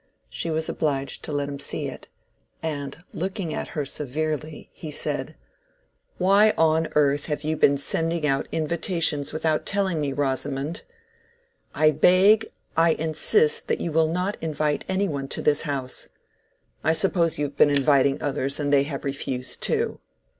[0.31, 2.07] She was obliged to let him see it,
[2.63, 5.35] and, looking at her severely, he said—
[6.17, 10.81] "Why on earth have you been sending out invitations without telling me, Rosamond?
[11.75, 16.07] I beg, I insist that you will not invite any one to this house.
[16.83, 19.99] I suppose you have been inviting others, and they have refused too."